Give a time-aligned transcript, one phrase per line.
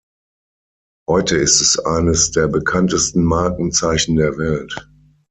[1.07, 4.89] Heute ist es eines der bekanntesten Markenzeichen der Welt.